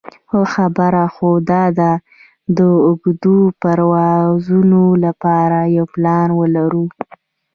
ښه 0.29 0.41
خبره 0.53 1.05
خو 1.13 1.29
داده 1.51 1.91
د 2.57 2.59
اوږدو 2.87 3.37
پروازونو 3.61 4.83
لپاره 5.05 5.59
یو 5.77 5.85
پلان 5.93 6.27
ولرو. 6.39 6.85